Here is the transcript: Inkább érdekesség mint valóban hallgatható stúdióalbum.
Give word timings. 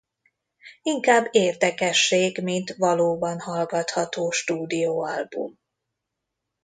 Inkább 0.81 1.27
érdekesség 1.31 2.41
mint 2.43 2.75
valóban 2.75 3.39
hallgatható 3.39 4.31
stúdióalbum. 4.31 5.59